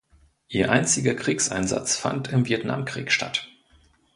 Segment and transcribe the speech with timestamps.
[0.47, 3.47] Ihr einziger Kriegseinsatz fand im Vietnamkrieg statt.